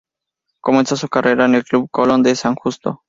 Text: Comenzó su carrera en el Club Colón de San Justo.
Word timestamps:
Comenzó 0.61 0.95
su 0.97 1.07
carrera 1.09 1.45
en 1.45 1.53
el 1.53 1.63
Club 1.63 1.87
Colón 1.91 2.23
de 2.23 2.33
San 2.35 2.55
Justo. 2.55 2.99